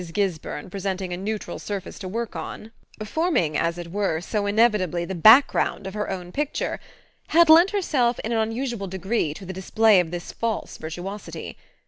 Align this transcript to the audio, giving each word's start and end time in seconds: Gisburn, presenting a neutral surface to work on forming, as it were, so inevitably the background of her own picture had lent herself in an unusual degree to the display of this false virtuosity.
Gisburn, 0.13 0.71
presenting 0.71 1.13
a 1.13 1.17
neutral 1.17 1.59
surface 1.59 1.99
to 1.99 2.07
work 2.07 2.35
on 2.35 2.71
forming, 3.05 3.55
as 3.55 3.77
it 3.77 3.91
were, 3.91 4.19
so 4.19 4.47
inevitably 4.47 5.05
the 5.05 5.13
background 5.13 5.85
of 5.85 5.93
her 5.93 6.09
own 6.09 6.31
picture 6.31 6.79
had 7.27 7.49
lent 7.49 7.69
herself 7.69 8.17
in 8.23 8.31
an 8.31 8.39
unusual 8.39 8.87
degree 8.87 9.31
to 9.35 9.45
the 9.45 9.53
display 9.53 9.99
of 9.99 10.09
this 10.09 10.31
false 10.31 10.77
virtuosity. 10.77 11.55